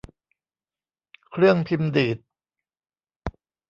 [1.31, 2.17] เครื่องพิมพ์ดีด